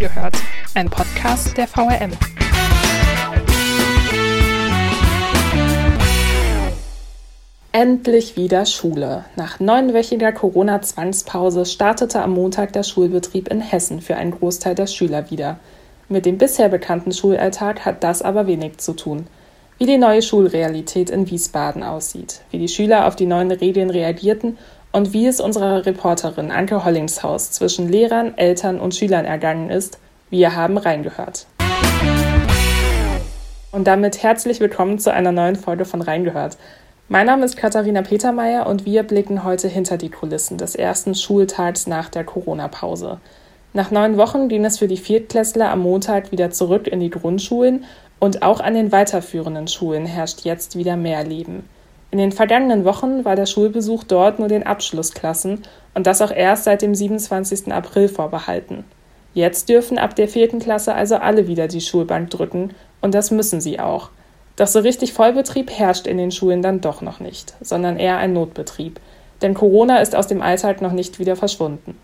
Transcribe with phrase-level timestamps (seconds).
[0.00, 0.34] Reingehört,
[0.74, 2.12] ein Podcast der VRM.
[7.72, 9.26] Endlich wieder Schule.
[9.36, 15.30] Nach neunwöchiger Corona-Zwangspause startete am Montag der Schulbetrieb in Hessen für einen Großteil der Schüler
[15.30, 15.58] wieder.
[16.08, 19.26] Mit dem bisher bekannten Schulalltag hat das aber wenig zu tun.
[19.76, 24.56] Wie die neue Schulrealität in Wiesbaden aussieht, wie die Schüler auf die neuen Regeln reagierten
[24.92, 29.98] und wie es unserer Reporterin Anke Hollingshaus zwischen Lehrern, Eltern und Schülern ergangen ist,
[30.30, 31.46] wir haben reingehört.
[33.72, 36.56] Und damit herzlich willkommen zu einer neuen Folge von Reingehört.
[37.08, 41.86] Mein Name ist Katharina Petermeier und wir blicken heute hinter die Kulissen des ersten Schultags
[41.86, 43.20] nach der Corona-Pause.
[43.72, 47.84] Nach neun Wochen ging es für die Viertklässler am Montag wieder zurück in die Grundschulen
[48.18, 51.68] und auch an den weiterführenden Schulen herrscht jetzt wieder mehr Leben.
[52.10, 55.62] In den vergangenen Wochen war der Schulbesuch dort nur den Abschlussklassen
[55.94, 57.72] und das auch erst seit dem 27.
[57.72, 58.84] April vorbehalten.
[59.32, 63.60] Jetzt dürfen ab der vierten Klasse also alle wieder die Schulbank drücken und das müssen
[63.60, 64.10] sie auch.
[64.56, 68.32] Doch so richtig Vollbetrieb herrscht in den Schulen dann doch noch nicht, sondern eher ein
[68.32, 69.00] Notbetrieb.
[69.40, 71.96] Denn Corona ist aus dem Alltag noch nicht wieder verschwunden.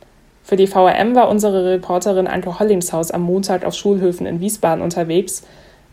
[0.43, 5.43] Für die VRM war unsere Reporterin Anke Hollingshaus am Montag auf Schulhöfen in Wiesbaden unterwegs.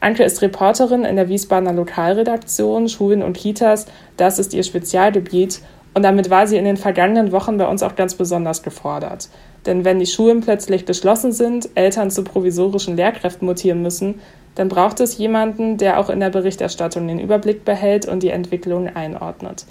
[0.03, 3.85] Anke ist Reporterin in der Wiesbadener Lokalredaktion Schulen und Kitas.
[4.17, 5.61] Das ist ihr Spezialgebiet.
[5.93, 9.29] Und damit war sie in den vergangenen Wochen bei uns auch ganz besonders gefordert.
[9.65, 14.19] Denn wenn die Schulen plötzlich geschlossen sind, Eltern zu provisorischen Lehrkräften mutieren müssen,
[14.55, 18.87] dann braucht es jemanden, der auch in der Berichterstattung den Überblick behält und die Entwicklung
[18.93, 19.65] einordnet.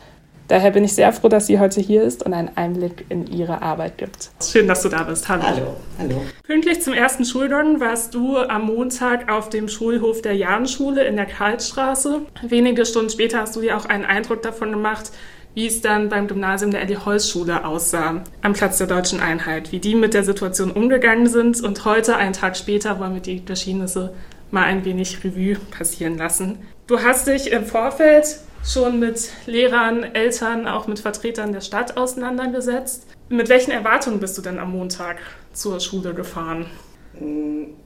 [0.53, 3.63] Daher bin ich sehr froh, dass sie heute hier ist und einen Einblick in ihre
[3.63, 4.29] Arbeit gibt.
[4.45, 5.27] Schön, dass du da bist.
[5.27, 5.45] Hallo.
[5.45, 5.77] Hallo.
[5.99, 6.23] Hallo.
[6.43, 11.25] Pünktlich zum ersten Schulgang warst du am Montag auf dem Schulhof der Jahnschule in der
[11.25, 12.27] Karlsstraße.
[12.47, 15.13] Wenige Stunden später hast du dir auch einen Eindruck davon gemacht,
[15.55, 19.95] wie es dann beim Gymnasium der Elli-Holz-Schule aussah, am Platz der Deutschen Einheit, wie die
[19.95, 21.63] mit der Situation umgegangen sind.
[21.63, 24.13] Und heute, einen Tag später, wollen wir die Geschehnisse
[24.51, 26.59] mal ein wenig Revue passieren lassen.
[26.93, 33.07] Du hast dich im Vorfeld schon mit Lehrern, Eltern, auch mit Vertretern der Stadt auseinandergesetzt.
[33.31, 35.17] Mit welchen Erwartungen bist du denn am Montag
[35.55, 36.67] zur Schule gefahren?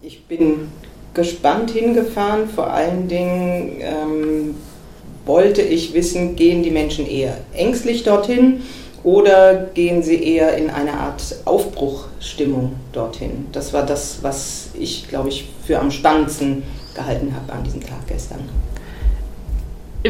[0.02, 0.72] Ich bin
[1.14, 2.48] gespannt hingefahren.
[2.48, 4.56] Vor allen Dingen ähm,
[5.24, 8.62] wollte ich wissen, gehen die Menschen eher ängstlich dorthin
[9.04, 13.46] oder gehen sie eher in eine Art Aufbruchstimmung dorthin?
[13.52, 16.64] Das war das, was ich, glaube ich, für am spannendsten
[16.96, 18.40] gehalten habe an diesem Tag gestern.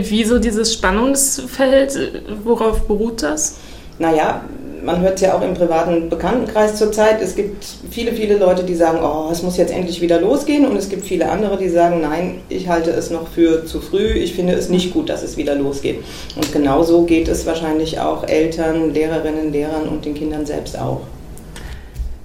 [0.01, 1.99] Wieso dieses Spannungsfeld?
[2.45, 3.57] Worauf beruht das?
[3.99, 4.45] Naja,
[4.84, 7.21] man hört es ja auch im privaten Bekanntenkreis zurzeit.
[7.21, 10.67] Es gibt viele, viele Leute, die sagen, oh, es muss jetzt endlich wieder losgehen.
[10.67, 14.12] Und es gibt viele andere, die sagen, nein, ich halte es noch für zu früh.
[14.12, 16.05] Ich finde es nicht gut, dass es wieder losgeht.
[16.37, 21.01] Und genauso geht es wahrscheinlich auch Eltern, Lehrerinnen, Lehrern und den Kindern selbst auch.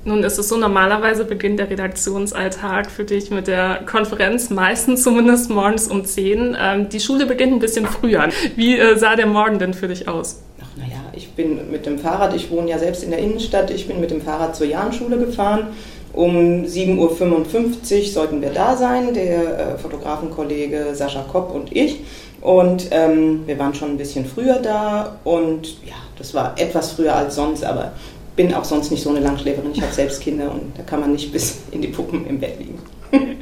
[0.03, 5.51] Nun ist es so, normalerweise beginnt der Redaktionsalltag für dich mit der Konferenz, meistens zumindest
[5.51, 6.57] morgens um 10.
[6.59, 8.29] Ähm, die Schule beginnt ein bisschen früher.
[8.55, 10.41] Wie äh, sah der Morgen denn für dich aus?
[10.59, 13.87] Ach naja, ich bin mit dem Fahrrad, ich wohne ja selbst in der Innenstadt, ich
[13.87, 15.67] bin mit dem Fahrrad zur Jahnschule gefahren.
[16.13, 21.99] Um 7.55 Uhr sollten wir da sein, der äh, Fotografenkollege Sascha Kopp und ich.
[22.41, 27.15] Und ähm, wir waren schon ein bisschen früher da und ja, das war etwas früher
[27.15, 27.91] als sonst, aber
[28.41, 29.71] bin auch sonst nicht so eine Langschläferin.
[29.73, 32.57] Ich habe selbst Kinder und da kann man nicht bis in die Puppen im Bett
[32.59, 32.79] liegen.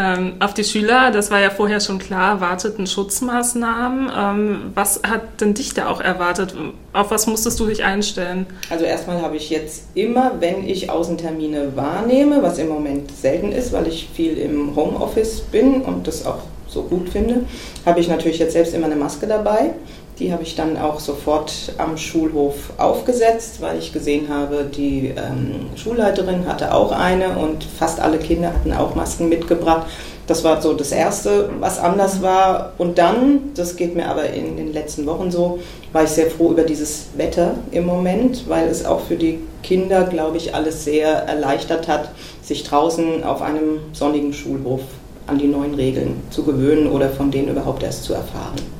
[0.00, 4.12] Ähm, auf die Schüler, das war ja vorher schon klar, warteten Schutzmaßnahmen.
[4.16, 6.54] Ähm, was hat denn dich da auch erwartet?
[6.92, 8.46] Auf was musstest du dich einstellen?
[8.70, 13.72] Also erstmal habe ich jetzt immer, wenn ich Außentermine wahrnehme, was im Moment selten ist,
[13.72, 17.46] weil ich viel im Homeoffice bin und das auch so gut finde,
[17.84, 19.70] habe ich natürlich jetzt selbst immer eine Maske dabei.
[20.18, 25.70] Die habe ich dann auch sofort am Schulhof aufgesetzt, weil ich gesehen habe, die ähm,
[25.76, 29.86] Schulleiterin hatte auch eine und fast alle Kinder hatten auch Masken mitgebracht.
[30.26, 32.72] Das war so das Erste, was anders war.
[32.78, 35.60] Und dann, das geht mir aber in den letzten Wochen so,
[35.92, 40.04] war ich sehr froh über dieses Wetter im Moment, weil es auch für die Kinder,
[40.04, 42.10] glaube ich, alles sehr erleichtert hat,
[42.42, 44.80] sich draußen auf einem sonnigen Schulhof
[45.28, 48.77] an die neuen Regeln zu gewöhnen oder von denen überhaupt erst zu erfahren.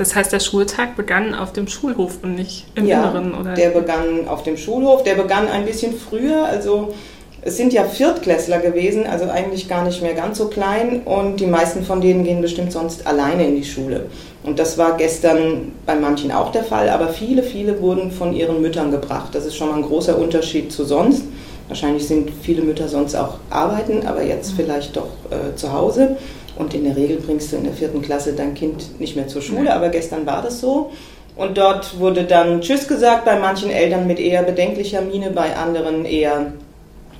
[0.00, 3.52] Das heißt, der Schultag begann auf dem Schulhof und nicht im ja, Inneren, oder?
[3.52, 6.94] Der begann auf dem Schulhof, der begann ein bisschen früher, also
[7.42, 11.46] es sind ja Viertklässler gewesen, also eigentlich gar nicht mehr ganz so klein und die
[11.46, 14.06] meisten von denen gehen bestimmt sonst alleine in die Schule.
[14.42, 18.62] Und das war gestern bei manchen auch der Fall, aber viele, viele wurden von ihren
[18.62, 19.34] Müttern gebracht.
[19.34, 21.24] Das ist schon mal ein großer Unterschied zu sonst.
[21.68, 26.16] Wahrscheinlich sind viele Mütter sonst auch arbeiten, aber jetzt vielleicht doch äh, zu Hause.
[26.60, 29.40] Und in der Regel bringst du in der vierten Klasse dein Kind nicht mehr zur
[29.40, 30.90] Schule, aber gestern war das so.
[31.34, 36.04] Und dort wurde dann Tschüss gesagt, bei manchen Eltern mit eher bedenklicher Miene, bei anderen
[36.04, 36.52] eher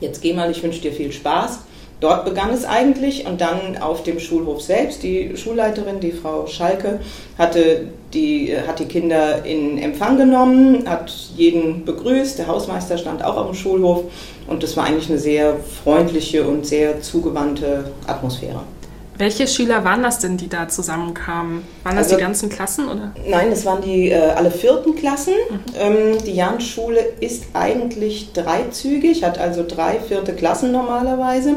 [0.01, 1.61] jetzt geh mal, ich wünsche dir viel Spaß.
[2.01, 5.03] Dort begann es eigentlich und dann auf dem Schulhof selbst.
[5.03, 7.01] Die Schulleiterin, die Frau Schalke,
[7.39, 12.39] hatte die, hat die Kinder in Empfang genommen, hat jeden begrüßt.
[12.39, 14.05] Der Hausmeister stand auch auf dem Schulhof
[14.47, 18.63] und das war eigentlich eine sehr freundliche und sehr zugewandte Atmosphäre.
[19.21, 21.63] Welche Schüler waren das denn, die da zusammenkamen?
[21.83, 22.89] Waren das also, die ganzen Klassen?
[22.89, 23.13] Oder?
[23.29, 25.35] Nein, das waren die äh, alle vierten Klassen.
[25.51, 25.61] Mhm.
[25.79, 31.57] Ähm, die Janschule ist eigentlich dreizügig, hat also drei vierte Klassen normalerweise.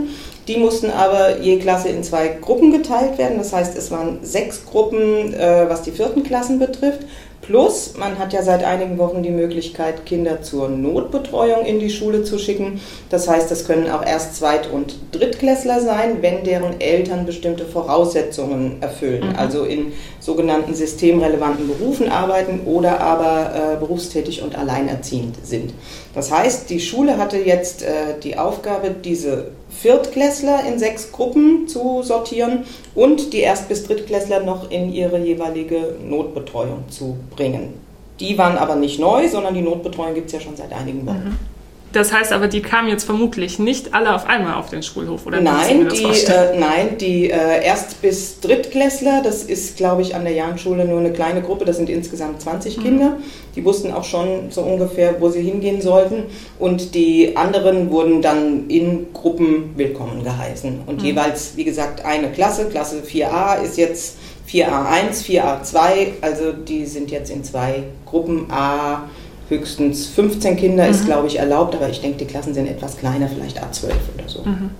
[0.49, 3.37] Die mussten aber je Klasse in zwei Gruppen geteilt werden.
[3.37, 7.03] Das heißt, es waren sechs Gruppen, äh, was die vierten Klassen betrifft.
[7.43, 12.23] Plus, man hat ja seit einigen Wochen die Möglichkeit, Kinder zur Notbetreuung in die Schule
[12.23, 12.79] zu schicken.
[13.09, 18.81] Das heißt, das können auch erst Zweit- und Drittklässler sein, wenn deren Eltern bestimmte Voraussetzungen
[18.81, 19.31] erfüllen.
[19.31, 19.35] Mhm.
[19.35, 19.91] Also in
[20.21, 25.73] sogenannten systemrelevanten Berufen arbeiten oder aber äh, berufstätig und alleinerziehend sind.
[26.15, 29.51] Das heißt, die Schule hatte jetzt äh, die Aufgabe, diese
[29.83, 32.63] Viertklässler in sechs Gruppen zu sortieren
[32.95, 37.73] und die Erst- bis Drittklässler noch in ihre jeweilige Notbetreuung zu bringen.
[38.21, 41.25] Die waren aber nicht neu, sondern die Notbetreuung gibt es ja schon seit einigen Wochen.
[41.25, 41.52] Mhm.
[41.93, 45.41] Das heißt aber, die kamen jetzt vermutlich nicht alle auf einmal auf den Schulhof, oder?
[45.41, 50.33] Nein, die, äh, nein, die äh, Erst- bis Drittklässler, das ist, glaube ich, an der
[50.33, 52.81] Jahnschule nur eine kleine Gruppe, das sind insgesamt 20 mhm.
[52.81, 53.17] Kinder.
[53.55, 56.23] Die wussten auch schon so ungefähr, wo sie hingehen sollten.
[56.57, 60.81] Und die anderen wurden dann in Gruppen willkommen geheißen.
[60.87, 61.05] Und mhm.
[61.05, 64.17] jeweils, wie gesagt, eine Klasse, Klasse 4a ist jetzt
[64.51, 65.79] 4a1, 4a2,
[66.21, 69.09] also die sind jetzt in zwei Gruppen A
[69.49, 70.91] höchstens 15 Kinder mhm.
[70.91, 73.85] ist, glaube ich, erlaubt, aber ich denke, die Klassen sind etwas kleiner, vielleicht A12
[74.15, 74.43] oder so.
[74.43, 74.71] Mhm.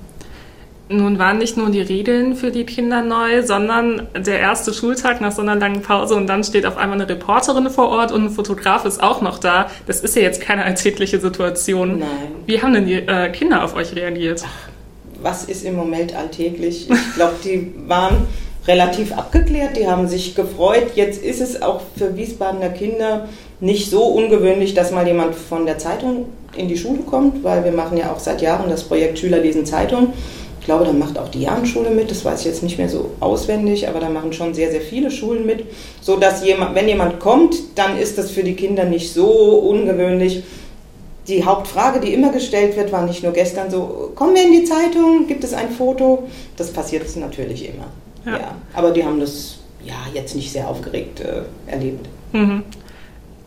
[0.90, 5.32] Nun waren nicht nur die Regeln für die Kinder neu, sondern der erste Schultag nach
[5.32, 8.30] so einer langen Pause und dann steht auf einmal eine Reporterin vor Ort und ein
[8.30, 9.72] Fotograf ist auch noch da.
[9.88, 12.00] Das ist ja jetzt keine alltägliche Situation.
[12.00, 12.08] Nein.
[12.46, 14.44] Wie haben denn die äh, Kinder auf euch reagiert?
[14.46, 14.70] Ach,
[15.22, 16.90] was ist im Moment alltäglich?
[16.90, 18.28] Ich glaube, die waren
[18.68, 20.92] relativ abgeklärt, die haben sich gefreut.
[20.96, 23.28] Jetzt ist es auch für Wiesbadener Kinder
[23.60, 27.72] nicht so ungewöhnlich, dass mal jemand von der Zeitung in die Schule kommt, weil wir
[27.72, 30.14] machen ja auch seit Jahren das Projekt Schüler lesen Zeitung.
[30.60, 33.10] Ich glaube, da macht auch die Jahrenschule mit, das weiß ich jetzt nicht mehr so
[33.20, 35.66] auswendig, aber da machen schon sehr, sehr viele Schulen mit,
[36.00, 40.44] so dass jemand, wenn jemand kommt, dann ist das für die Kinder nicht so ungewöhnlich.
[41.28, 44.64] Die Hauptfrage, die immer gestellt wird, war nicht nur gestern so, kommen wir in die
[44.64, 46.24] Zeitung, gibt es ein Foto?
[46.56, 47.88] Das passiert natürlich immer.
[48.26, 48.32] Ja.
[48.32, 48.56] ja.
[48.74, 52.08] aber die haben das ja jetzt nicht sehr aufgeregt äh, erlebt.
[52.32, 52.64] Mhm.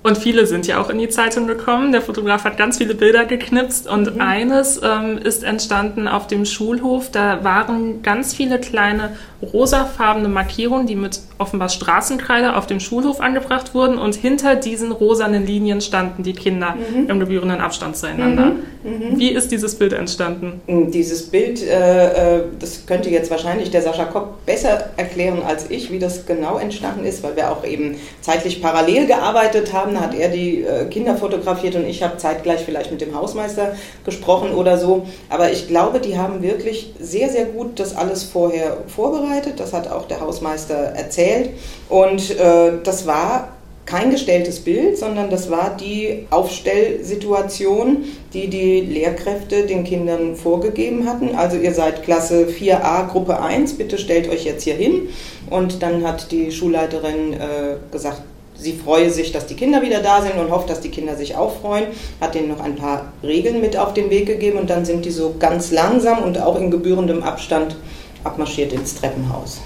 [0.07, 1.91] Und viele sind ja auch in die Zeitung gekommen.
[1.91, 4.21] Der Fotograf hat ganz viele Bilder geknipst und mhm.
[4.21, 7.11] eines ähm, ist entstanden auf dem Schulhof.
[7.11, 13.75] Da waren ganz viele kleine rosafarbene Markierungen, die mit offenbar Straßenkreide auf dem Schulhof angebracht
[13.75, 17.11] wurden und hinter diesen rosanen Linien standen die Kinder mhm.
[17.11, 18.53] im gebührenden Abstand zueinander.
[18.85, 19.11] Mhm.
[19.11, 19.19] mhm.
[19.19, 20.61] Wie ist dieses Bild entstanden?
[20.67, 25.71] Mm, dieses Bild, äh, äh, das könnte jetzt wahrscheinlich der Sascha Kopp besser erklären als
[25.71, 29.96] ich, wie das genau entstanden ist, weil wir auch eben zeitlich parallel gearbeitet haben.
[30.01, 34.55] Hat er die äh, Kinder fotografiert und ich habe zeitgleich vielleicht mit dem Hausmeister gesprochen
[34.55, 35.07] oder so.
[35.29, 39.61] Aber ich glaube, die haben wirklich sehr, sehr gut das alles vorher vorbereitet.
[39.61, 41.51] Das hat auch der Hausmeister erzählt.
[41.89, 43.49] Und äh, das war
[43.87, 48.05] kein gestelltes Bild, sondern das war die Aufstellsituation,
[48.35, 51.37] die die Lehrkräfte den Kindern vorgegeben hatten.
[51.37, 55.09] Also ihr seid Klasse 4a, Gruppe 1, bitte stellt euch jetzt hier hin.
[55.49, 58.23] Und dann hat die Schulleiterin äh, gesagt,
[58.59, 61.37] sie freue sich, dass die Kinder wieder da sind und hofft, dass die Kinder sich
[61.37, 61.87] auch freuen.
[62.21, 65.11] Hat ihnen noch ein paar Regeln mit auf den Weg gegeben und dann sind die
[65.11, 67.77] so ganz langsam und auch in gebührendem Abstand
[68.25, 69.61] abmarschiert ins Treppenhaus.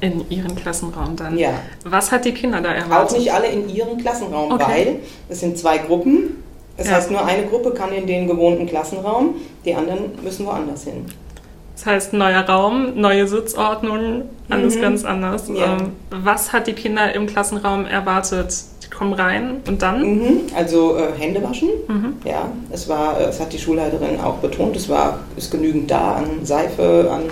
[0.00, 1.38] In ihren Klassenraum dann?
[1.38, 1.54] Ja.
[1.84, 3.14] Was hat die Kinder da erwartet?
[3.14, 4.64] Auch nicht alle in ihren Klassenraum, okay.
[4.66, 4.96] weil
[5.28, 6.42] es sind zwei Gruppen.
[6.76, 6.94] Das ja.
[6.94, 11.06] heißt, nur eine Gruppe kann in den gewohnten Klassenraum, die anderen müssen woanders hin.
[11.74, 14.80] Das heißt, neuer Raum, neue Sitzordnung, alles mhm.
[14.80, 15.48] ganz anders.
[15.48, 15.76] Ja.
[15.76, 18.54] Ähm, was hat die Kinder im Klassenraum erwartet?
[18.84, 20.02] Die kommen rein und dann?
[20.02, 20.40] Mhm.
[20.54, 21.70] Also äh, Hände waschen.
[21.88, 22.16] Mhm.
[22.24, 26.44] Ja, es war, es hat die Schulleiterin auch betont, es war ist genügend da an
[26.44, 27.22] Seife, an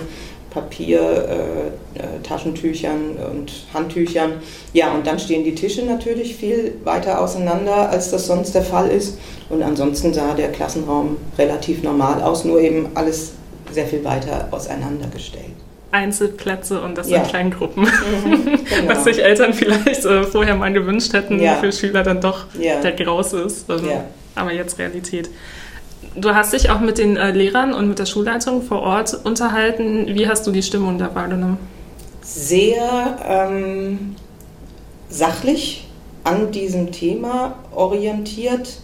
[0.53, 4.33] Papier, äh, äh, Taschentüchern und Handtüchern.
[4.73, 8.89] Ja, und dann stehen die Tische natürlich viel weiter auseinander, als das sonst der Fall
[8.89, 9.17] ist.
[9.49, 13.33] Und ansonsten sah der Klassenraum relativ normal aus, nur eben alles
[13.73, 15.53] sehr viel weiter auseinandergestellt.
[15.91, 17.21] Einzelplätze und das ja.
[17.21, 17.83] in kleinen Gruppen.
[17.83, 18.87] Mhm, genau.
[18.87, 21.55] Was sich Eltern vielleicht äh, vorher mal gewünscht hätten, ja.
[21.55, 22.81] für Schüler dann doch ja.
[22.81, 23.69] der Graus ist.
[23.69, 23.87] Also,
[24.35, 25.29] aber jetzt Realität.
[26.15, 30.07] Du hast dich auch mit den äh, Lehrern und mit der Schulleitung vor Ort unterhalten.
[30.07, 31.57] Wie hast du die Stimmung da wahrgenommen?
[32.21, 34.15] Sehr ähm,
[35.09, 35.87] sachlich
[36.23, 38.77] an diesem Thema orientiert,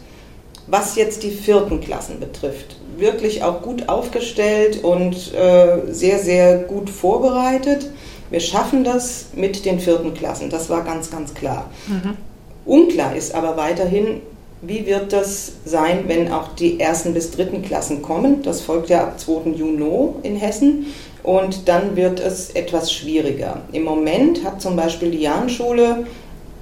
[0.68, 6.90] was jetzt die vierten Klassen betrifft, wirklich auch gut aufgestellt und äh, sehr, sehr gut
[6.90, 7.90] vorbereitet.
[8.30, 11.70] Wir schaffen das mit den vierten Klassen, das war ganz, ganz klar.
[11.88, 12.18] Mhm.
[12.66, 14.22] Unklar ist aber weiterhin,
[14.62, 18.44] wie wird das sein, wenn auch die ersten bis dritten Klassen kommen?
[18.44, 19.52] Das folgt ja ab 2.
[19.52, 20.88] Juni in Hessen.
[21.24, 23.62] Und dann wird es etwas schwieriger.
[23.72, 26.06] Im Moment hat zum Beispiel die Jahnschule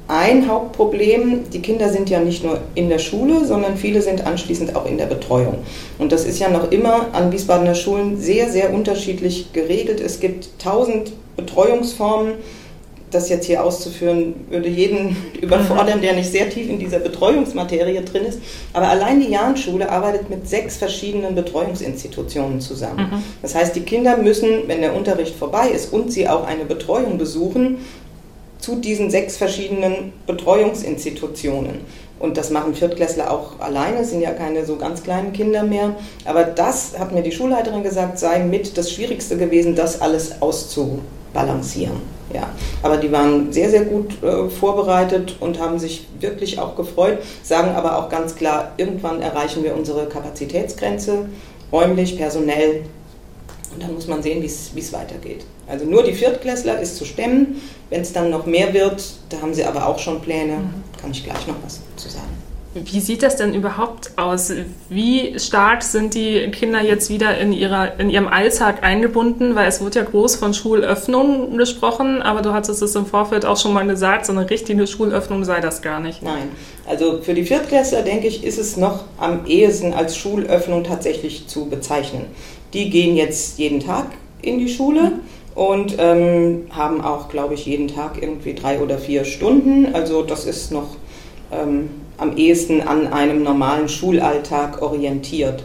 [0.08, 1.50] ein Hauptproblem.
[1.52, 4.98] Die Kinder sind ja nicht nur in der Schule, sondern viele sind anschließend auch in
[4.98, 5.60] der Betreuung.
[5.98, 10.00] Und das ist ja noch immer an Wiesbadener Schulen sehr, sehr unterschiedlich geregelt.
[10.00, 12.34] Es gibt tausend Betreuungsformen
[13.12, 18.26] das jetzt hier auszuführen, würde jeden überfordern, der nicht sehr tief in dieser Betreuungsmaterie drin
[18.26, 18.40] ist.
[18.74, 23.10] Aber allein die Jahrenschule arbeitet mit sechs verschiedenen Betreuungsinstitutionen zusammen.
[23.12, 23.24] Mhm.
[23.42, 27.18] Das heißt, die Kinder müssen, wenn der Unterricht vorbei ist und sie auch eine Betreuung
[27.18, 27.78] besuchen,
[28.60, 31.82] zu diesen sechs verschiedenen Betreuungsinstitutionen.
[32.20, 35.96] Und das machen Viertklässler auch alleine, sind ja keine so ganz kleinen Kinder mehr.
[36.26, 42.18] Aber das, hat mir die Schulleiterin gesagt, sei mit das Schwierigste gewesen, das alles auszubalancieren.
[42.34, 42.50] Ja,
[42.84, 47.74] aber die waren sehr, sehr gut äh, vorbereitet und haben sich wirklich auch gefreut, sagen
[47.74, 51.30] aber auch ganz klar, irgendwann erreichen wir unsere Kapazitätsgrenze,
[51.72, 52.84] räumlich, personell.
[53.74, 54.46] Und dann muss man sehen, wie
[54.80, 55.46] es weitergeht.
[55.68, 57.62] Also nur die Viertklässler ist zu stemmen.
[57.90, 60.84] Wenn es dann noch mehr wird, da haben sie aber auch schon Pläne, mhm.
[61.00, 62.38] kann ich gleich noch was zu sagen.
[62.86, 64.52] Wie sieht das denn überhaupt aus?
[64.90, 69.56] Wie stark sind die Kinder jetzt wieder in, ihrer, in ihrem Alltag eingebunden?
[69.56, 73.58] Weil es wird ja groß von Schulöffnung gesprochen, aber du hattest es im Vorfeld auch
[73.58, 76.22] schon mal gesagt, so eine richtige Schulöffnung sei das gar nicht.
[76.22, 76.50] Nein,
[76.86, 81.66] also für die Viertklässler, denke ich, ist es noch am ehesten als Schulöffnung tatsächlich zu
[81.70, 82.26] bezeichnen.
[82.77, 84.05] Die gehen jetzt jeden Tag
[84.43, 85.13] in die Schule.
[85.55, 89.88] und ähm, haben auch, glaube ich, jeden Tag irgendwie drei oder vier Stunden.
[89.96, 90.98] Also das ist noch
[91.51, 95.63] ähm, am ehesten an einem normalen Schulalltag orientiert.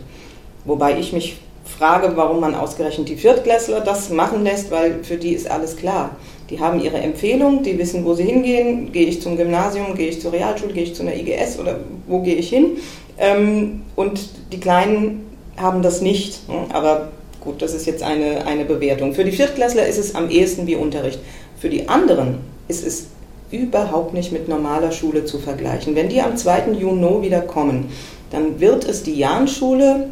[0.65, 5.35] Wobei ich mich frage, warum man ausgerechnet die Viertklässler das machen lässt, weil für die
[5.35, 6.17] ist alles klar.
[6.49, 8.93] Die haben ihre Empfehlung, die wissen, wo sie hingehen.
[8.93, 12.21] Gehe ich zum Gymnasium, gehe ich zur Realschule, gehe ich zu einer IGS oder wo
[12.21, 12.79] gehe ich hin?
[13.19, 16.41] Ähm, und die Kleinen haben das nicht.
[16.73, 17.09] Aber
[17.41, 19.15] gut, das ist jetzt eine, eine Bewertung.
[19.15, 21.21] Für die Viertklässler ist es am ehesten wie Unterricht.
[21.59, 23.07] Für die anderen ist es
[23.51, 25.95] überhaupt nicht mit normaler Schule zu vergleichen.
[25.95, 26.73] Wenn die am 2.
[26.73, 27.91] Juni wieder kommen,
[28.31, 30.09] dann wird es die Jahnschule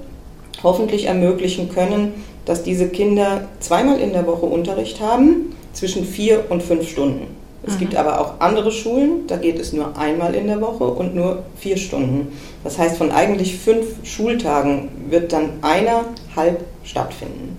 [0.62, 2.12] hoffentlich ermöglichen können,
[2.44, 7.39] dass diese Kinder zweimal in der Woche Unterricht haben, zwischen vier und fünf Stunden.
[7.62, 7.78] Es mhm.
[7.78, 11.42] gibt aber auch andere Schulen, da geht es nur einmal in der Woche und nur
[11.56, 12.32] vier Stunden.
[12.64, 16.04] Das heißt, von eigentlich fünf Schultagen wird dann einer
[16.36, 17.58] halb stattfinden.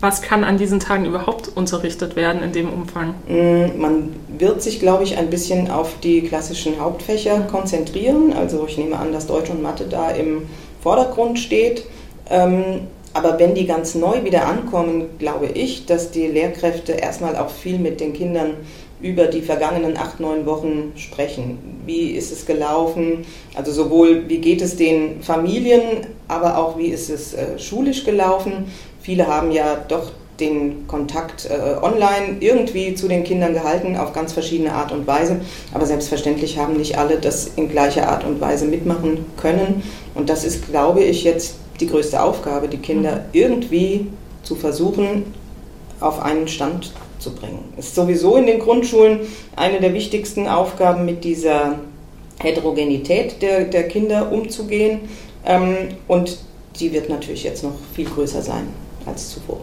[0.00, 3.14] Was kann an diesen Tagen überhaupt unterrichtet werden in dem Umfang?
[3.28, 8.32] Mm, man wird sich, glaube ich, ein bisschen auf die klassischen Hauptfächer konzentrieren.
[8.32, 10.48] Also ich nehme an, dass Deutsch und Mathe da im
[10.82, 11.84] Vordergrund steht.
[12.30, 17.50] Ähm, aber wenn die ganz neu wieder ankommen, glaube ich, dass die Lehrkräfte erstmal auch
[17.50, 18.54] viel mit den Kindern
[19.02, 21.58] über die vergangenen acht, neun Wochen sprechen.
[21.86, 23.24] Wie ist es gelaufen?
[23.54, 28.66] Also sowohl, wie geht es den Familien, aber auch, wie ist es äh, schulisch gelaufen?
[29.00, 34.32] Viele haben ja doch den Kontakt äh, online irgendwie zu den Kindern gehalten, auf ganz
[34.32, 35.40] verschiedene Art und Weise.
[35.72, 39.82] Aber selbstverständlich haben nicht alle das in gleicher Art und Weise mitmachen können.
[40.14, 43.20] Und das ist, glaube ich, jetzt die größte Aufgabe, die Kinder mhm.
[43.32, 44.06] irgendwie
[44.42, 45.34] zu versuchen,
[46.00, 47.72] auf einen Stand zu bringen.
[47.76, 49.20] Ist sowieso in den Grundschulen
[49.56, 51.78] eine der wichtigsten Aufgaben, mit dieser
[52.40, 55.00] Heterogenität der, der Kinder umzugehen.
[55.44, 55.76] Ähm,
[56.08, 56.38] und
[56.78, 58.68] die wird natürlich jetzt noch viel größer sein
[59.06, 59.60] als zuvor.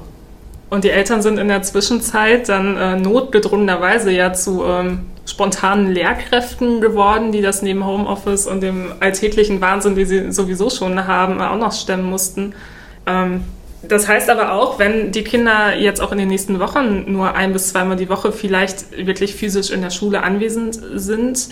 [0.69, 6.81] Und die Eltern sind in der Zwischenzeit dann äh, notgedrungenerweise ja zu ähm, spontanen Lehrkräften
[6.81, 11.57] geworden, die das neben Homeoffice und dem alltäglichen Wahnsinn, den sie sowieso schon haben, auch
[11.57, 12.53] noch stemmen mussten.
[13.05, 13.43] Ähm,
[13.83, 17.53] das heißt aber auch, wenn die Kinder jetzt auch in den nächsten Wochen nur ein
[17.53, 21.49] bis zweimal die Woche vielleicht wirklich physisch in der Schule anwesend sind,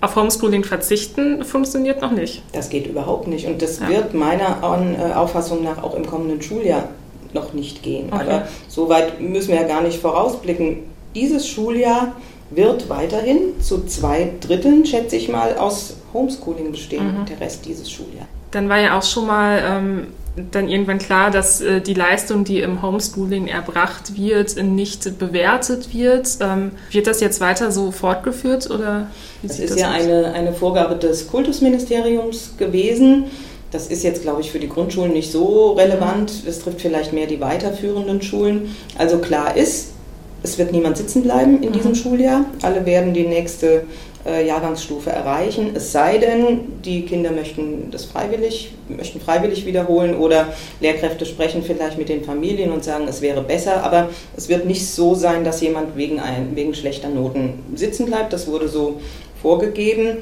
[0.00, 2.42] auf Homeschooling verzichten funktioniert noch nicht.
[2.52, 3.46] Das geht überhaupt nicht.
[3.46, 3.88] Und das ja.
[3.88, 6.88] wird meiner äh, Auffassung nach auch im kommenden Schuljahr
[7.32, 8.08] noch nicht gehen.
[8.10, 8.22] Okay.
[8.22, 10.78] Aber so weit müssen wir ja gar nicht vorausblicken.
[11.14, 12.12] Dieses Schuljahr
[12.50, 17.26] wird weiterhin zu zwei Dritteln, schätze ich mal, aus Homeschooling bestehen, mhm.
[17.26, 18.26] der Rest dieses Schuljahr.
[18.50, 20.06] Dann war ja auch schon mal ähm,
[20.50, 26.28] dann irgendwann klar, dass äh, die Leistung, die im Homeschooling erbracht wird, nicht bewertet wird.
[26.40, 29.08] Ähm, wird das jetzt weiter so fortgeführt oder?
[29.42, 33.24] das ist das ja eine, eine Vorgabe des Kultusministeriums gewesen.
[33.70, 36.32] Das ist jetzt, glaube ich, für die Grundschulen nicht so relevant.
[36.46, 38.74] Es trifft vielleicht mehr die weiterführenden Schulen.
[38.96, 39.92] Also klar ist,
[40.42, 41.96] es wird niemand sitzen bleiben in diesem mhm.
[41.96, 42.44] Schuljahr.
[42.62, 43.84] Alle werden die nächste
[44.26, 45.70] äh, Jahrgangsstufe erreichen.
[45.74, 50.48] Es sei denn, die Kinder möchten das freiwillig, möchten freiwillig wiederholen oder
[50.80, 53.82] Lehrkräfte sprechen vielleicht mit den Familien und sagen, es wäre besser.
[53.84, 58.32] Aber es wird nicht so sein, dass jemand wegen, ein, wegen schlechter Noten sitzen bleibt.
[58.32, 59.00] Das wurde so
[59.40, 60.18] vorgegeben.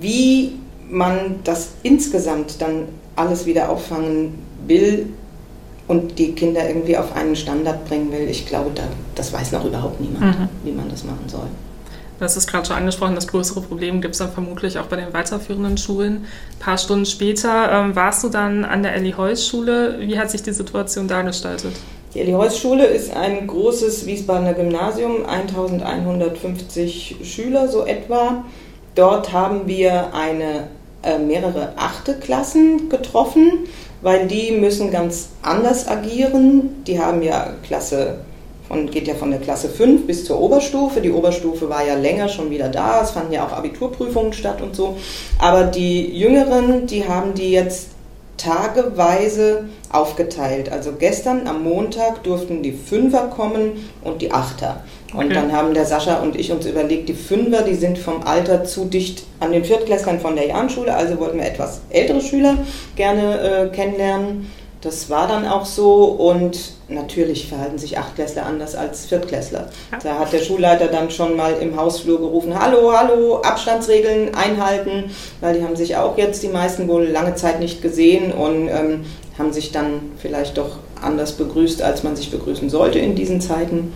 [0.00, 0.52] Wie
[0.88, 5.06] man das insgesamt dann alles wieder auffangen will,
[5.92, 8.84] und die Kinder irgendwie auf einen Standard bringen will, ich glaube, da,
[9.14, 10.48] das weiß noch überhaupt niemand, mhm.
[10.64, 11.46] wie man das machen soll.
[12.18, 15.12] Das ist gerade schon angesprochen, das größere Problem gibt es dann vermutlich auch bei den
[15.12, 16.24] weiterführenden Schulen.
[16.52, 19.98] Ein paar Stunden später ähm, warst du dann an der Elli-Heuss-Schule.
[20.00, 21.72] Wie hat sich die Situation da gestaltet?
[22.14, 28.44] Die Elli-Heuss-Schule ist ein großes Wiesbadener Gymnasium, 1150 Schüler so etwa.
[28.94, 30.68] Dort haben wir eine,
[31.02, 33.66] äh, mehrere achte Klassen getroffen
[34.02, 36.82] weil die müssen ganz anders agieren.
[36.86, 38.18] Die haben ja Klasse
[38.68, 41.00] von, geht ja von der Klasse 5 bis zur Oberstufe.
[41.00, 43.02] Die Oberstufe war ja länger schon wieder da.
[43.02, 44.96] Es fanden ja auch Abiturprüfungen statt und so.
[45.38, 47.88] Aber die Jüngeren, die haben die jetzt
[48.42, 50.70] tageweise aufgeteilt.
[50.70, 54.82] Also gestern am Montag durften die Fünfer kommen und die Achter.
[55.14, 55.34] Und okay.
[55.34, 58.86] dann haben der Sascha und ich uns überlegt, die Fünfer, die sind vom Alter zu
[58.86, 62.56] dicht an den Viertklässlern von der Jahnschule, also wollten wir etwas ältere Schüler
[62.96, 64.50] gerne äh, kennenlernen.
[64.82, 69.70] Das war dann auch so und natürlich verhalten sich Achtklässler anders als Viertklässler.
[69.92, 69.98] Ja.
[70.02, 75.04] Da hat der Schulleiter dann schon mal im Hausflur gerufen, hallo, hallo, Abstandsregeln einhalten,
[75.40, 79.04] weil die haben sich auch jetzt die meisten wohl lange Zeit nicht gesehen und ähm,
[79.38, 83.92] haben sich dann vielleicht doch anders begrüßt, als man sich begrüßen sollte in diesen Zeiten.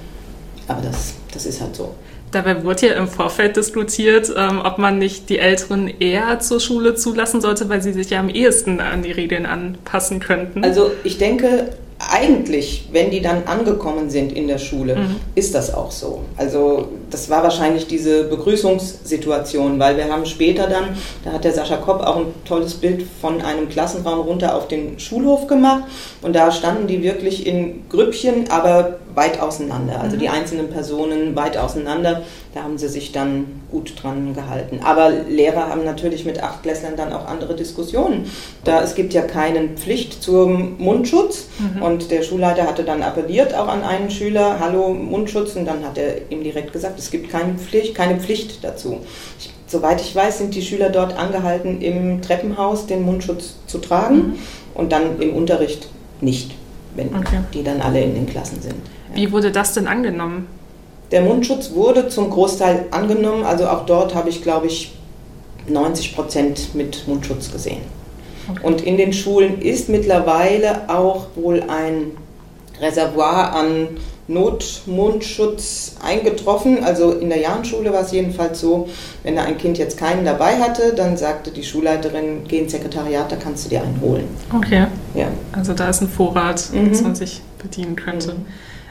[0.69, 1.91] Aber das, das ist halt so.
[2.33, 6.95] Dabei wurde ja im Vorfeld diskutiert, ähm, ob man nicht die Älteren eher zur Schule
[6.95, 10.65] zulassen sollte, weil sie sich ja am ehesten an die Regeln anpassen könnten.
[10.65, 11.69] Also ich denke,
[11.99, 15.17] eigentlich, wenn die dann angekommen sind in der Schule, mhm.
[15.35, 16.21] ist das auch so.
[16.37, 21.77] Also das war wahrscheinlich diese Begrüßungssituation, weil wir haben später dann, da hat der Sascha
[21.77, 25.85] Kopp auch ein tolles Bild von einem Klassenraum runter auf den Schulhof gemacht
[26.21, 30.21] und da standen die wirklich in Grüppchen, aber weit auseinander, also mhm.
[30.21, 32.23] die einzelnen Personen weit auseinander.
[32.55, 34.81] Da haben sie sich dann gut dran gehalten.
[34.85, 38.31] Aber Lehrer haben natürlich mit Achtklässlern dann auch andere Diskussionen.
[38.65, 41.83] Da es gibt ja keine Pflicht zum Mundschutz mhm.
[41.83, 45.97] und der Schulleiter hatte dann appelliert auch an einen Schüler, hallo Mundschutz und dann hat
[45.97, 48.99] er ihm direkt gesagt, es gibt keine Pflicht, keine Pflicht dazu.
[49.39, 54.17] Ich, soweit ich weiß, sind die Schüler dort angehalten, im Treppenhaus den Mundschutz zu tragen
[54.17, 54.39] mhm.
[54.75, 55.89] und dann im Unterricht
[56.21, 56.51] nicht,
[56.95, 57.39] wenn okay.
[57.55, 58.77] die dann alle in den Klassen sind.
[59.17, 60.47] Wie wurde das denn angenommen?
[61.11, 63.45] Der Mundschutz wurde zum Großteil angenommen.
[63.45, 64.95] Also auch dort habe ich, glaube ich,
[65.69, 67.81] 90 Prozent mit Mundschutz gesehen.
[68.49, 68.61] Okay.
[68.63, 72.13] Und in den Schulen ist mittlerweile auch wohl ein
[72.81, 73.89] Reservoir an
[74.29, 76.83] Notmundschutz eingetroffen.
[76.83, 78.89] Also in der Jahrenschule war es jedenfalls so,
[79.23, 83.31] wenn da ein Kind jetzt keinen dabei hatte, dann sagte die Schulleiterin, geh ins Sekretariat,
[83.31, 84.25] da kannst du dir einen holen.
[84.55, 84.87] Okay.
[85.15, 85.29] Ja.
[85.53, 86.91] Also da ist ein Vorrat, mhm.
[86.91, 88.35] dass man sich bedienen könnte.
[88.35, 88.47] Mhm.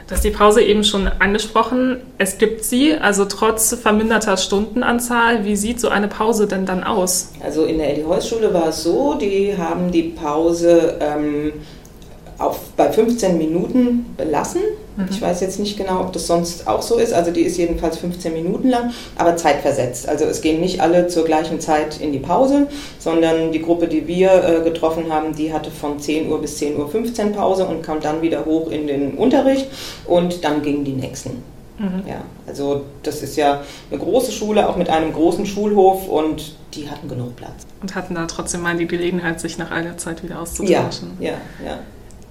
[0.06, 1.96] Du hast die Pause eben schon angesprochen.
[2.16, 5.44] Es gibt sie, also trotz verminderter Stundenanzahl.
[5.44, 7.32] Wie sieht so eine Pause denn dann aus?
[7.42, 11.54] Also in der Elli-Heuss-Schule war es so, die haben die Pause ähm,
[12.38, 14.60] auf, bei 15 Minuten belassen.
[14.96, 15.06] Mhm.
[15.10, 17.12] Ich weiß jetzt nicht genau, ob das sonst auch so ist.
[17.12, 20.08] Also die ist jedenfalls 15 Minuten lang, aber zeitversetzt.
[20.08, 22.66] Also es gehen nicht alle zur gleichen Zeit in die Pause,
[22.98, 26.76] sondern die Gruppe, die wir äh, getroffen haben, die hatte von 10 Uhr bis 10.15
[27.28, 29.66] Uhr Pause und kam dann wieder hoch in den Unterricht
[30.06, 31.42] und dann gingen die nächsten.
[31.78, 32.04] Mhm.
[32.06, 36.88] Ja, also das ist ja eine große Schule, auch mit einem großen Schulhof und die
[36.88, 37.66] hatten genug Platz.
[37.82, 41.16] Und hatten da trotzdem mal die Gelegenheit, sich nach einer Zeit wieder auszutauschen.
[41.20, 41.78] Ja, ja, ja.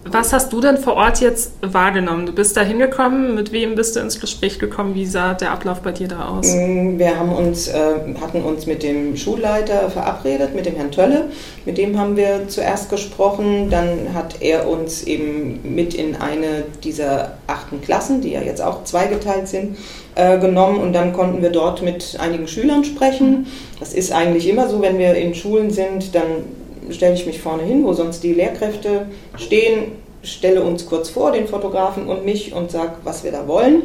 [0.08, 2.28] Was hast du denn vor Ort jetzt wahrgenommen?
[2.28, 4.94] Du bist da hingekommen, mit wem bist du ins Gespräch gekommen?
[4.94, 6.54] Wie sah der Ablauf bei dir da aus?
[6.54, 11.30] Mm, wir haben uns, äh, hatten uns mit dem Schulleiter verabredet, mit dem Herrn Tölle.
[11.66, 13.72] Mit dem haben wir zuerst gesprochen.
[13.72, 18.84] Dann hat er uns eben mit in eine dieser achten Klassen, die ja jetzt auch
[18.84, 19.76] zweigeteilt sind,
[20.14, 23.48] äh, genommen und dann konnten wir dort mit einigen Schülern sprechen.
[23.80, 26.46] Das ist eigentlich immer so, wenn wir in Schulen sind, dann
[26.92, 29.94] stelle ich mich vorne hin, wo sonst die Lehrkräfte stehen,
[30.24, 33.84] stelle uns kurz vor, den Fotografen und mich und sage, was wir da wollen.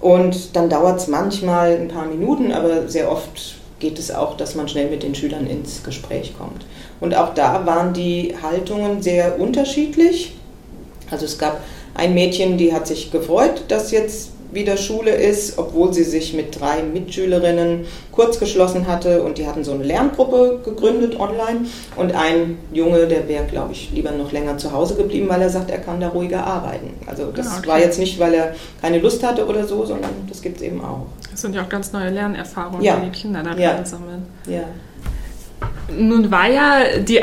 [0.00, 4.54] Und dann dauert es manchmal ein paar Minuten, aber sehr oft geht es auch, dass
[4.54, 6.64] man schnell mit den Schülern ins Gespräch kommt.
[7.00, 10.34] Und auch da waren die Haltungen sehr unterschiedlich.
[11.10, 11.60] Also es gab
[11.94, 16.60] ein Mädchen, die hat sich gefreut, dass jetzt wieder Schule ist, obwohl sie sich mit
[16.60, 22.58] drei Mitschülerinnen kurz geschlossen hatte und die hatten so eine Lerngruppe gegründet online und ein
[22.72, 25.78] Junge, der wäre, glaube ich, lieber noch länger zu Hause geblieben, weil er sagt, er
[25.78, 26.90] kann da ruhiger arbeiten.
[27.06, 27.68] Also das ah, okay.
[27.68, 30.82] war jetzt nicht, weil er keine Lust hatte oder so, sondern das gibt es eben
[30.84, 31.06] auch.
[31.30, 32.96] Das sind ja auch ganz neue Lernerfahrungen, ja.
[32.96, 33.84] die die Kinder da ja.
[33.84, 34.26] sammeln.
[34.46, 34.64] Ja.
[35.96, 37.22] Nun war ja die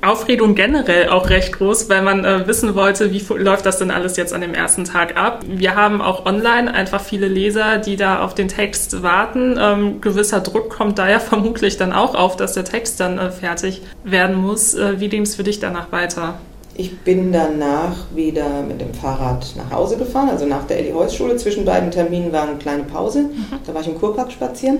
[0.00, 4.16] Aufregung generell auch recht groß, weil man äh, wissen wollte, wie läuft das denn alles
[4.16, 5.44] jetzt an dem ersten Tag ab.
[5.46, 9.56] Wir haben auch online einfach viele Leser, die da auf den Text warten.
[9.60, 13.30] Ähm, gewisser Druck kommt da ja vermutlich dann auch auf, dass der Text dann äh,
[13.30, 14.74] fertig werden muss.
[14.74, 16.38] Äh, wie ging es für dich danach weiter?
[16.74, 21.36] Ich bin danach wieder mit dem Fahrrad nach Hause gefahren, also nach der Elli-Heuss-Schule.
[21.36, 23.24] Zwischen beiden Terminen war eine kleine Pause.
[23.24, 23.44] Mhm.
[23.66, 24.78] Da war ich im Kurpark spazieren.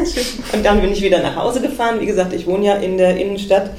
[0.52, 2.00] und dann bin ich wieder nach Hause gefahren.
[2.00, 3.70] Wie gesagt, ich wohne ja in der Innenstadt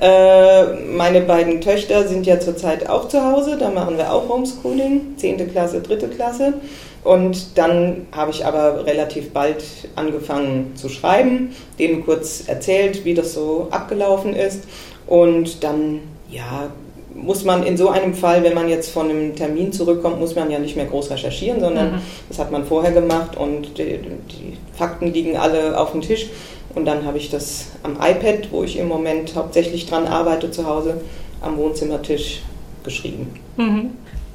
[0.00, 5.50] meine beiden Töchter sind ja zurzeit auch zu Hause, da machen wir auch Homeschooling, 10.
[5.52, 6.08] Klasse, 3.
[6.08, 6.54] Klasse.
[7.02, 9.64] Und dann habe ich aber relativ bald
[9.96, 14.64] angefangen zu schreiben, denen kurz erzählt, wie das so abgelaufen ist.
[15.06, 16.70] Und dann, ja,
[17.14, 20.50] muss man in so einem Fall, wenn man jetzt von einem Termin zurückkommt, muss man
[20.50, 21.98] ja nicht mehr groß recherchieren, sondern mhm.
[22.28, 26.28] das hat man vorher gemacht und die, die Fakten liegen alle auf dem Tisch.
[26.74, 30.66] Und dann habe ich das am iPad, wo ich im Moment hauptsächlich dran arbeite zu
[30.66, 31.00] Hause,
[31.40, 32.42] am Wohnzimmertisch
[32.84, 33.28] geschrieben.
[33.56, 33.90] Mhm.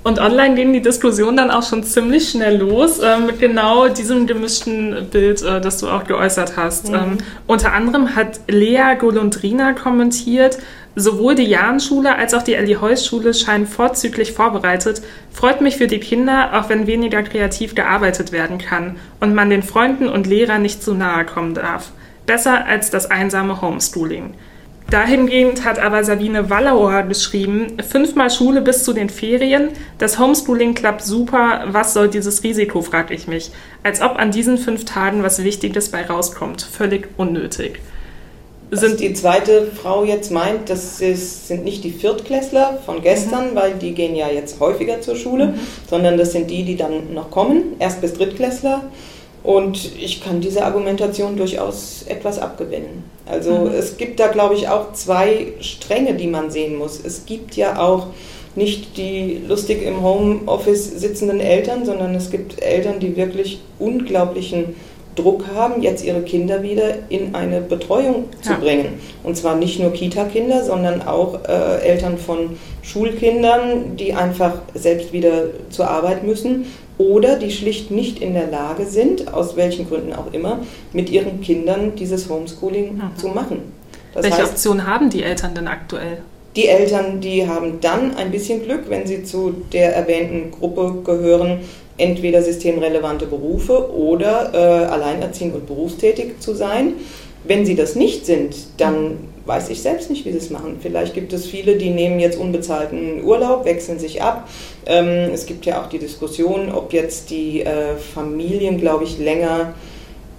[0.05, 4.27] Und online ging die Diskussion dann auch schon ziemlich schnell los äh, mit genau diesem
[4.27, 6.89] gemischten Bild, äh, das du auch geäußert hast.
[6.89, 6.95] Mhm.
[6.95, 7.17] Ähm,
[7.47, 10.59] unter anderem hat Lea Golondrina kommentiert,
[10.95, 15.01] sowohl die Jahrenschule als auch die Ellie Heuss Schule scheinen vorzüglich vorbereitet.
[15.31, 19.63] Freut mich für die Kinder, auch wenn weniger kreativ gearbeitet werden kann und man den
[19.63, 21.91] Freunden und Lehrern nicht zu nahe kommen darf.
[22.25, 24.33] Besser als das einsame Homeschooling.
[24.89, 31.03] Dahingehend hat aber Sabine Wallauer geschrieben, fünfmal Schule bis zu den Ferien, das Homeschooling klappt
[31.03, 33.51] super, was soll dieses Risiko, frag ich mich.
[33.81, 36.61] Als ob an diesen fünf Tagen was Wichtiges bei rauskommt.
[36.61, 37.79] Völlig unnötig.
[38.71, 43.55] Sind die zweite Frau jetzt meint, das ist, sind nicht die Viertklässler von gestern, mhm.
[43.55, 45.59] weil die gehen ja jetzt häufiger zur Schule, mhm.
[45.89, 48.83] sondern das sind die, die dann noch kommen, erst bis Drittklässler.
[49.45, 53.03] Und ich kann diese Argumentation durchaus etwas abgewinnen.
[53.27, 53.67] Also mhm.
[53.67, 56.99] es gibt da, glaube ich, auch zwei Stränge, die man sehen muss.
[57.03, 58.07] Es gibt ja auch
[58.55, 64.75] nicht die lustig im Homeoffice sitzenden Eltern, sondern es gibt Eltern, die wirklich unglaublichen
[65.15, 68.57] Druck haben, jetzt ihre Kinder wieder in eine Betreuung zu ja.
[68.57, 68.99] bringen.
[69.23, 75.45] Und zwar nicht nur Kita-Kinder, sondern auch äh, Eltern von Schulkindern, die einfach selbst wieder
[75.69, 76.65] zur Arbeit müssen
[76.97, 80.59] oder die schlicht nicht in der Lage sind, aus welchen Gründen auch immer,
[80.93, 83.17] mit ihren Kindern dieses Homeschooling mhm.
[83.17, 83.73] zu machen.
[84.13, 86.19] Das Welche heißt, Option haben die Eltern denn aktuell?
[86.55, 91.59] Die Eltern, die haben dann ein bisschen Glück, wenn sie zu der erwähnten Gruppe gehören,
[91.97, 96.93] entweder systemrelevante Berufe oder äh, alleinerziehend und berufstätig zu sein.
[97.43, 100.77] Wenn sie das nicht sind, dann weiß ich selbst nicht, wie sie es machen.
[100.81, 104.49] Vielleicht gibt es viele, die nehmen jetzt unbezahlten Urlaub, wechseln sich ab.
[104.85, 109.73] Ähm, es gibt ja auch die Diskussion, ob jetzt die äh, Familien, glaube ich, länger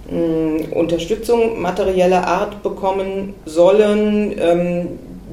[0.09, 4.35] mh, hm, Unterstützung materieller Art bekommen sollen.
[4.39, 4.87] Ähm,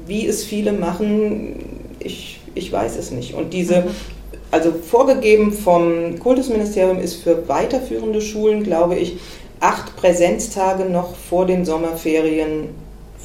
[0.07, 3.33] wie es viele machen, ich, ich weiß es nicht.
[3.33, 3.87] Und diese mhm.
[4.51, 9.17] also vorgegeben vom Kultusministerium ist für weiterführende Schulen, glaube ich,
[9.59, 12.69] acht Präsenztage noch vor den Sommerferien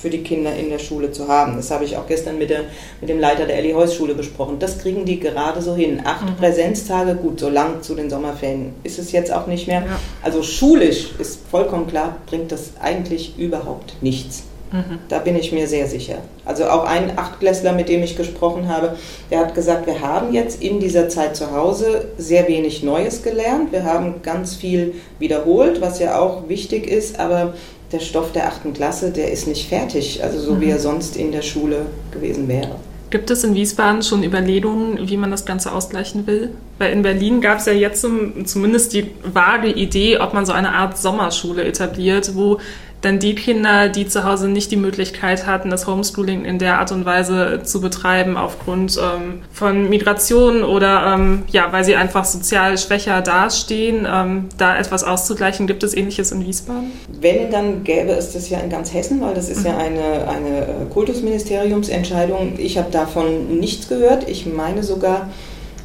[0.01, 1.57] für die Kinder in der Schule zu haben.
[1.57, 2.61] Das habe ich auch gestern mit, der,
[3.01, 4.59] mit dem Leiter der Elli Heuss Schule besprochen.
[4.59, 6.03] Das kriegen die gerade so hin.
[6.05, 6.37] Acht mhm.
[6.37, 9.81] Präsenztage, gut, so lang zu den Sommerferien ist es jetzt auch nicht mehr.
[9.81, 10.01] Ja.
[10.23, 14.45] Also schulisch ist vollkommen klar, bringt das eigentlich überhaupt nichts.
[14.73, 15.01] Mhm.
[15.09, 16.19] Da bin ich mir sehr sicher.
[16.45, 18.97] Also auch ein Achtklässler, mit dem ich gesprochen habe,
[19.31, 23.73] der hat gesagt, wir haben jetzt in dieser Zeit zu Hause sehr wenig Neues gelernt.
[23.73, 27.55] Wir haben ganz viel wiederholt, was ja auch wichtig ist, aber
[27.93, 30.61] der Stoff der achten Klasse, der ist nicht fertig, also so mhm.
[30.61, 32.77] wie er sonst in der Schule gewesen wäre.
[33.11, 36.51] Gibt es in Wiesbaden schon Überlegungen, wie man das Ganze ausgleichen will?
[36.79, 38.07] Weil in Berlin gab es ja jetzt
[38.45, 42.59] zumindest die vage Idee, ob man so eine Art Sommerschule etabliert, wo
[43.03, 46.93] dann die Kinder, die zu Hause nicht die Möglichkeit hatten, das Homeschooling in der Art
[46.93, 52.77] und Weise zu betreiben, aufgrund ähm, von Migration oder ähm, ja, weil sie einfach sozial
[52.79, 55.67] schwächer dastehen, ähm, da etwas auszugleichen.
[55.67, 56.93] Gibt es ähnliches in Wiesbaden?
[57.21, 59.67] Wenn, dann gäbe es das ja in ganz Hessen, weil das ist mhm.
[59.67, 62.55] ja eine, eine äh, Kultusministeriumsentscheidung.
[62.59, 64.29] Ich habe davon nichts gehört.
[64.29, 65.31] Ich meine sogar,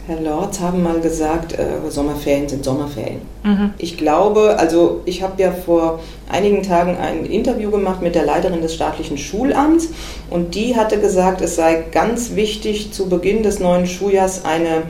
[0.08, 3.22] Herr Lorz haben mal gesagt, äh, Sommerferien sind Sommerferien.
[3.44, 3.74] Mhm.
[3.78, 8.62] Ich glaube, also ich habe ja vor einigen Tagen ein Interview gemacht mit der Leiterin
[8.62, 9.89] des staatlichen Schulamts
[10.30, 14.84] und die hatte gesagt, es sei ganz wichtig, zu Beginn des neuen Schuljahrs eine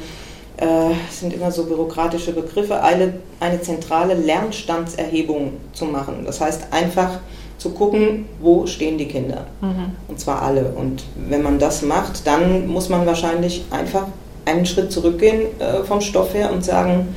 [0.58, 6.24] äh, sind immer so bürokratische Begriffe, eine, eine zentrale Lernstandserhebung zu machen.
[6.26, 7.20] Das heißt einfach
[7.58, 9.48] zu gucken, wo stehen die Kinder.
[9.62, 9.96] Mhm.
[10.08, 10.74] Und zwar alle.
[10.76, 14.08] Und wenn man das macht, dann muss man wahrscheinlich einfach
[14.46, 17.16] einen Schritt zurückgehen äh, vom Stoff her und sagen,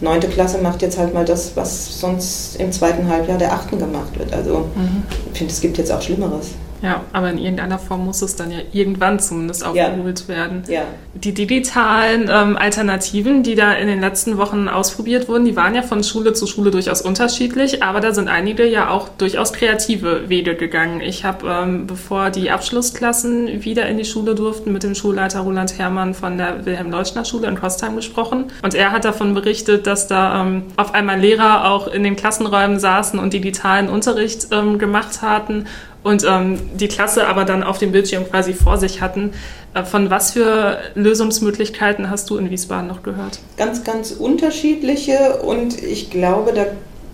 [0.00, 4.18] neunte Klasse macht jetzt halt mal das, was sonst im zweiten Halbjahr der achten gemacht
[4.18, 4.32] wird.
[4.32, 5.02] Also mhm.
[5.32, 6.50] ich finde, es gibt jetzt auch Schlimmeres.
[6.82, 10.28] Ja, aber in irgendeiner Form muss es dann ja irgendwann zumindest aufgeholt ja.
[10.28, 10.62] werden.
[10.68, 10.82] Ja.
[11.14, 15.82] Die digitalen ähm, Alternativen, die da in den letzten Wochen ausprobiert wurden, die waren ja
[15.82, 20.54] von Schule zu Schule durchaus unterschiedlich, aber da sind einige ja auch durchaus kreative Wege
[20.54, 21.00] gegangen.
[21.00, 25.78] Ich habe, ähm, bevor die Abschlussklassen wieder in die Schule durften, mit dem Schulleiter Roland
[25.78, 28.44] Herrmann von der Wilhelm-Leuschner-Schule in Kostheim gesprochen.
[28.62, 32.78] Und er hat davon berichtet, dass da ähm, auf einmal Lehrer auch in den Klassenräumen
[32.78, 35.66] saßen und digitalen Unterricht ähm, gemacht hatten
[36.02, 39.32] und ähm, die Klasse aber dann auf dem Bildschirm quasi vor sich hatten.
[39.74, 43.40] Äh, von was für Lösungsmöglichkeiten hast du in Wiesbaden noch gehört?
[43.56, 46.66] Ganz, ganz unterschiedliche und ich glaube, da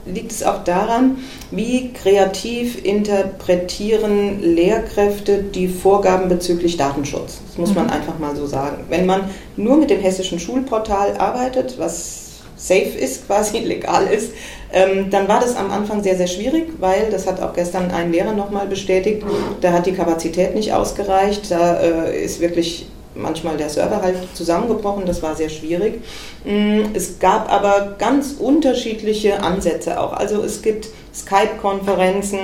[0.07, 1.18] liegt es auch daran,
[1.51, 7.40] wie kreativ interpretieren Lehrkräfte die Vorgaben bezüglich Datenschutz.
[7.46, 7.92] Das muss man mhm.
[7.92, 8.85] einfach mal so sagen.
[8.88, 9.22] Wenn man
[9.57, 12.26] nur mit dem hessischen Schulportal arbeitet, was
[12.57, 14.33] safe ist, quasi legal ist,
[14.73, 18.12] ähm, dann war das am Anfang sehr, sehr schwierig, weil, das hat auch gestern ein
[18.12, 19.23] Lehrer nochmal bestätigt,
[19.61, 25.07] da hat die Kapazität nicht ausgereicht, da äh, ist wirklich manchmal der Server halt zusammengebrochen,
[25.07, 26.03] das war sehr schwierig.
[26.45, 30.12] Mm, es gab aber ganz unterschiedliche Ansätze auch.
[30.12, 32.38] Also es gibt Skype-Konferenzen,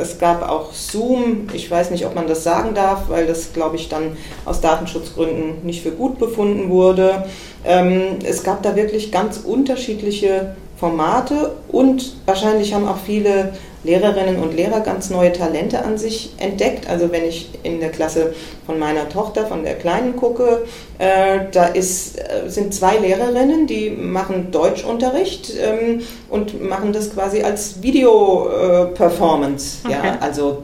[0.00, 3.76] es gab auch Zoom, ich weiß nicht, ob man das sagen darf, weil das, glaube
[3.76, 7.24] ich, dann aus Datenschutzgründen nicht für gut befunden wurde.
[7.64, 14.54] Ähm, es gab da wirklich ganz unterschiedliche Formate und wahrscheinlich haben auch viele Lehrerinnen und
[14.54, 16.88] Lehrer ganz neue Talente an sich entdeckt.
[16.88, 18.34] Also wenn ich in der Klasse
[18.66, 20.64] von meiner Tochter, von der Kleinen gucke,
[20.98, 27.42] äh, da ist, äh, sind zwei Lehrerinnen, die machen Deutschunterricht ähm, und machen das quasi
[27.42, 29.78] als Video-Performance.
[29.84, 30.06] Äh, okay.
[30.06, 30.62] ja, also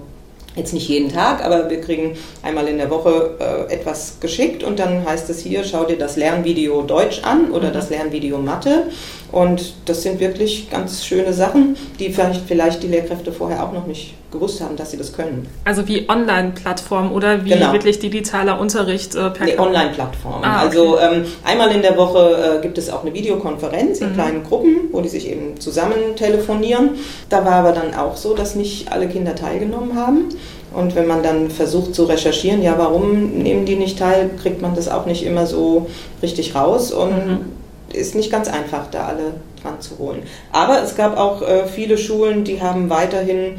[0.56, 4.78] Jetzt nicht jeden Tag, aber wir kriegen einmal in der Woche äh, etwas geschickt und
[4.78, 7.72] dann heißt es hier, schau dir das Lernvideo Deutsch an oder mhm.
[7.72, 8.84] das Lernvideo Mathe.
[9.34, 13.84] Und das sind wirklich ganz schöne Sachen, die vielleicht, vielleicht die Lehrkräfte vorher auch noch
[13.84, 15.48] nicht gewusst haben, dass sie das können.
[15.64, 17.72] Also wie Online-Plattform oder wie genau.
[17.72, 20.40] wirklich digitaler Unterricht äh, per nee, Online-Plattform.
[20.44, 20.66] Ah, okay.
[20.66, 24.14] Also ähm, einmal in der Woche äh, gibt es auch eine Videokonferenz in mhm.
[24.14, 26.90] kleinen Gruppen, wo die sich eben zusammen telefonieren.
[27.28, 30.28] Da war aber dann auch so, dass nicht alle Kinder teilgenommen haben.
[30.72, 34.76] Und wenn man dann versucht zu recherchieren, ja, warum nehmen die nicht teil, kriegt man
[34.76, 35.88] das auch nicht immer so
[36.22, 36.92] richtig raus.
[36.92, 37.63] Und mhm
[37.94, 40.22] ist nicht ganz einfach, da alle dran zu holen.
[40.52, 43.56] Aber es gab auch äh, viele Schulen, die haben weiterhin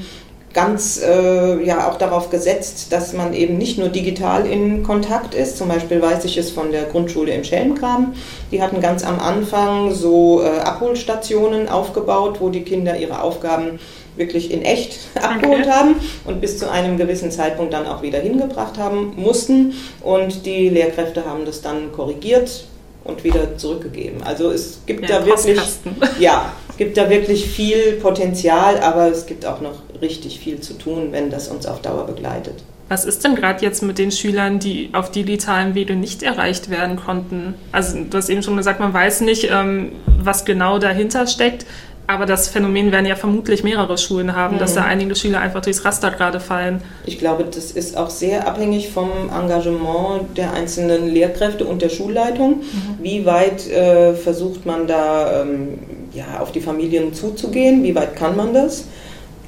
[0.56, 5.58] ganz äh, ja auch darauf gesetzt, dass man eben nicht nur digital in Kontakt ist.
[5.58, 8.14] Zum Beispiel weiß ich es von der Grundschule im Schellengraben.
[8.52, 13.80] Die hatten ganz am Anfang so äh, Abholstationen aufgebaut, wo die Kinder ihre Aufgaben
[14.16, 15.72] wirklich in echt abgeholt okay.
[15.72, 19.74] haben und bis zu einem gewissen Zeitpunkt dann auch wieder hingebracht haben mussten.
[20.02, 22.64] Und die Lehrkräfte haben das dann korrigiert,
[23.06, 24.22] und wieder zurückgegeben.
[24.24, 25.60] Also es gibt ja, da wirklich,
[26.20, 30.74] ja, es gibt da wirklich viel Potenzial, aber es gibt auch noch richtig viel zu
[30.74, 32.56] tun, wenn das uns auf Dauer begleitet.
[32.88, 36.98] Was ist denn gerade jetzt mit den Schülern, die auf digitalen Wege nicht erreicht werden
[36.98, 37.56] konnten?
[37.72, 41.66] Also du hast eben schon gesagt, man weiß nicht, ähm, was genau dahinter steckt.
[42.08, 44.60] Aber das Phänomen werden ja vermutlich mehrere Schulen haben, mhm.
[44.60, 46.82] dass da einige Schüler einfach durchs Raster gerade fallen.
[47.06, 52.58] Ich glaube, das ist auch sehr abhängig vom Engagement der einzelnen Lehrkräfte und der Schulleitung.
[52.58, 53.04] Mhm.
[53.04, 55.80] Wie weit äh, versucht man da ähm,
[56.14, 57.84] ja, auf die Familien zuzugehen?
[57.84, 58.86] Wie weit kann man das?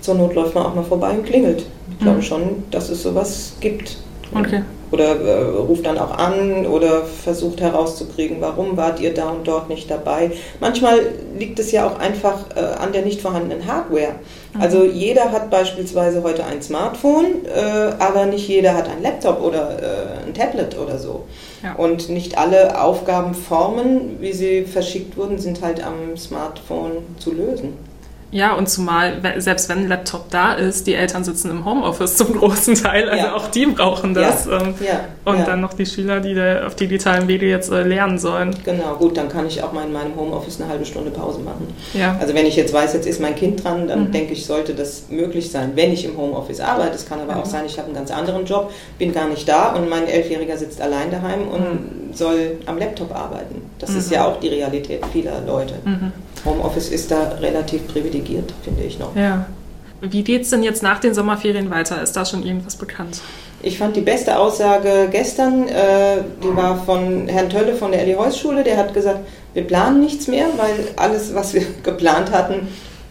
[0.01, 1.65] Zur Not läuft man auch mal vorbei und klingelt.
[1.91, 2.23] Ich glaube mhm.
[2.23, 3.97] schon, dass es sowas gibt.
[4.33, 9.47] Okay oder äh, ruft dann auch an oder versucht herauszukriegen, warum wart ihr da und
[9.47, 10.31] dort nicht dabei.
[10.59, 10.99] Manchmal
[11.37, 14.15] liegt es ja auch einfach äh, an der nicht vorhandenen Hardware.
[14.53, 14.61] Mhm.
[14.61, 19.77] Also jeder hat beispielsweise heute ein Smartphone, äh, aber nicht jeder hat ein Laptop oder
[19.81, 21.25] äh, ein Tablet oder so.
[21.63, 21.73] Ja.
[21.73, 27.86] Und nicht alle Aufgabenformen, wie sie verschickt wurden, sind halt am Smartphone zu lösen.
[28.29, 32.33] Ja, und zumal, selbst wenn ein Laptop da ist, die Eltern sitzen im Homeoffice zum
[32.33, 33.35] großen Teil, also ja.
[33.35, 34.45] auch die brauchen das.
[34.45, 34.61] Ja.
[34.61, 35.05] Ähm, ja.
[35.23, 38.53] Und dann noch die Schüler, die da auf digitalen Wege jetzt äh, lernen sollen.
[38.65, 41.67] Genau, gut, dann kann ich auch mal in meinem Homeoffice eine halbe Stunde Pause machen.
[42.19, 44.11] Also wenn ich jetzt weiß, jetzt ist mein Kind dran, dann mhm.
[44.11, 46.95] denke ich, sollte das möglich sein, wenn ich im Homeoffice arbeite.
[46.95, 47.41] Es kann aber mhm.
[47.41, 50.57] auch sein, ich habe einen ganz anderen Job, bin gar nicht da und mein Elfjähriger
[50.57, 52.13] sitzt allein daheim und mhm.
[52.13, 53.61] soll am Laptop arbeiten.
[53.79, 54.15] Das ist mhm.
[54.15, 55.75] ja auch die Realität vieler Leute.
[56.47, 59.15] Homeoffice ist da relativ privilegiert, finde ich noch.
[59.15, 59.45] Ja.
[60.01, 62.01] Wie geht es denn jetzt nach den Sommerferien weiter?
[62.01, 63.19] Ist da schon irgendwas bekannt?
[63.63, 68.63] Ich fand die beste Aussage gestern, äh, die war von Herrn Tölle von der Elli-Heuss-Schule,
[68.63, 69.19] der hat gesagt,
[69.55, 72.67] wir planen nichts mehr, weil alles, was wir geplant hatten,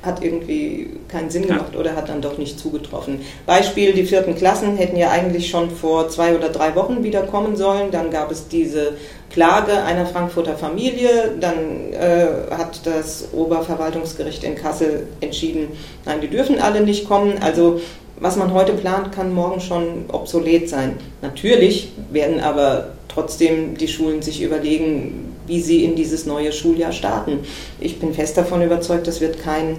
[0.07, 1.81] hat irgendwie keinen Sinn gemacht ja.
[1.81, 3.21] oder hat dann doch nicht zugetroffen.
[3.45, 7.57] Beispiel, die vierten Klassen hätten ja eigentlich schon vor zwei oder drei Wochen wieder kommen
[7.57, 7.90] sollen.
[7.90, 8.92] Dann gab es diese
[9.31, 11.35] Klage einer Frankfurter Familie.
[11.40, 15.69] Dann äh, hat das Oberverwaltungsgericht in Kassel entschieden,
[16.05, 17.35] nein, die dürfen alle nicht kommen.
[17.42, 17.81] Also
[18.19, 20.95] was man heute plant, kann morgen schon obsolet sein.
[21.21, 27.40] Natürlich werden aber trotzdem die Schulen sich überlegen, wie sie in dieses neue Schuljahr starten.
[27.81, 29.77] Ich bin fest davon überzeugt, das wird kein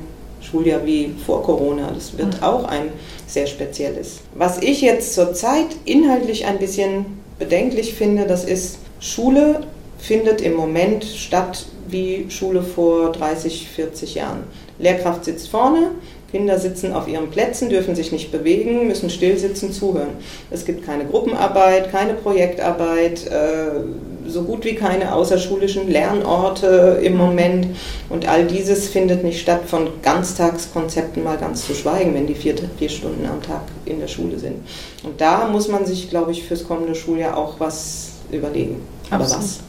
[0.50, 1.92] Schuljahr wie vor Corona.
[1.94, 2.44] Das wird mhm.
[2.44, 2.90] auch ein
[3.26, 4.20] sehr spezielles.
[4.36, 7.06] Was ich jetzt zurzeit inhaltlich ein bisschen
[7.40, 9.62] bedenklich finde, das ist, Schule
[9.98, 14.44] findet im Moment statt wie Schule vor 30, 40 Jahren.
[14.80, 15.92] Lehrkraft sitzt vorne,
[16.32, 20.10] Kinder sitzen auf ihren Plätzen, dürfen sich nicht bewegen, müssen still sitzen, zuhören.
[20.52, 27.68] Es gibt keine Gruppenarbeit, keine Projektarbeit, äh, so gut wie keine außerschulischen Lernorte im Moment.
[28.10, 32.56] Und all dieses findet nicht statt, von Ganztagskonzepten mal ganz zu schweigen, wenn die vier,
[32.78, 34.56] vier Stunden am Tag in der Schule sind.
[35.04, 38.82] Und da muss man sich, glaube ich, fürs kommende Schuljahr auch was überlegen.
[39.10, 39.44] Aber Absolut.
[39.44, 39.60] was?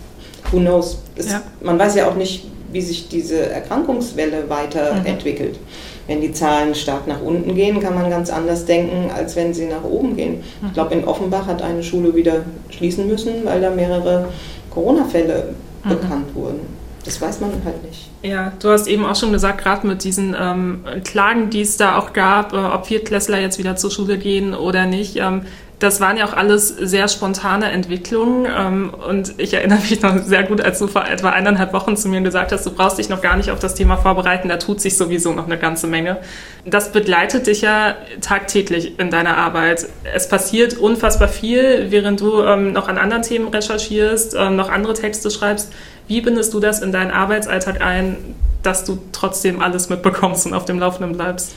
[0.53, 0.99] Who knows?
[1.17, 1.43] Es, ja.
[1.61, 5.55] Man weiß ja auch nicht, wie sich diese Erkrankungswelle weiterentwickelt.
[5.55, 5.88] Mhm.
[6.09, 9.67] Wenn die Zahlen stark nach unten gehen, kann man ganz anders denken, als wenn sie
[9.67, 10.43] nach oben gehen.
[10.67, 14.29] Ich glaube, in Offenbach hat eine Schule wieder schließen müssen, weil da mehrere
[14.71, 15.89] Corona-Fälle mhm.
[15.89, 16.61] bekannt wurden.
[17.05, 18.09] Das weiß man halt nicht.
[18.23, 21.99] Ja, du hast eben auch schon gesagt, gerade mit diesen ähm, Klagen, die es da
[21.99, 25.17] auch gab, äh, ob Viertklässler jetzt wieder zur Schule gehen oder nicht.
[25.17, 25.43] Ähm,
[25.79, 28.47] das waren ja auch alles sehr spontane Entwicklungen.
[28.47, 32.09] Ähm, und ich erinnere mich noch sehr gut, als du vor etwa eineinhalb Wochen zu
[32.09, 34.81] mir gesagt hast, du brauchst dich noch gar nicht auf das Thema vorbereiten, da tut
[34.81, 36.19] sich sowieso noch eine ganze Menge.
[36.65, 39.87] Das begleitet dich ja tagtäglich in deiner Arbeit.
[40.15, 44.95] Es passiert unfassbar viel, während du ähm, noch an anderen Themen recherchierst, ähm, noch andere
[44.95, 45.73] Texte schreibst.
[46.09, 48.17] Wie bindest du das in deinen Arbeitsalltag ein,
[48.65, 51.53] dass du trotzdem alles mitbekommst und auf dem Laufenden bleibst?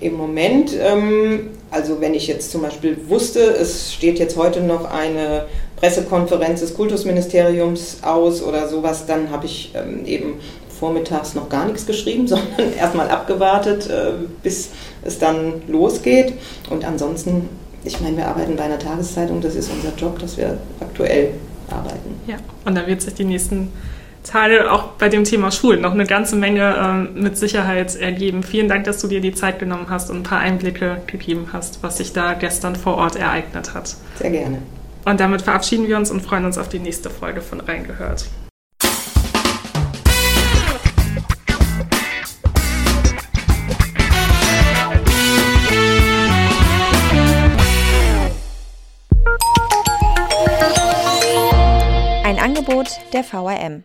[0.00, 4.90] Im Moment, ähm, also wenn ich jetzt zum Beispiel wusste, es steht jetzt heute noch
[4.90, 10.34] eine Pressekonferenz des Kultusministeriums aus oder sowas, dann habe ich ähm, eben
[10.78, 14.70] vormittags noch gar nichts geschrieben, sondern erstmal abgewartet, äh, bis
[15.02, 16.34] es dann losgeht.
[16.70, 17.48] Und ansonsten,
[17.84, 21.30] ich meine, wir arbeiten bei einer Tageszeitung, das ist unser Job, dass wir aktuell
[21.70, 22.20] arbeiten.
[22.26, 23.72] Ja, und dann wird sich die nächsten
[24.22, 28.42] Tage auch bei dem Thema Schulen noch eine ganze Menge ähm, mit Sicherheit ergeben.
[28.42, 31.82] Vielen Dank, dass du dir die Zeit genommen hast und ein paar Einblicke gegeben hast,
[31.82, 33.96] was sich da gestern vor Ort ereignet hat.
[34.16, 34.58] Sehr gerne.
[35.04, 38.26] Und damit verabschieden wir uns und freuen uns auf die nächste Folge von Reingehört.
[52.24, 53.84] Ein Angebot der VRM.